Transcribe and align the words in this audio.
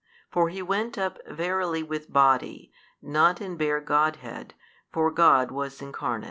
For 0.31 0.49
He 0.49 0.63
went 0.63 0.97
up 0.97 1.19
verily 1.27 1.83
with 1.83 2.11
Body, 2.11 2.71
not 3.03 3.39
in 3.39 3.55
bare 3.55 3.79
Godhead, 3.79 4.55
for 4.91 5.11
God 5.11 5.51
was 5.51 5.79
Incarnate. 5.79 6.19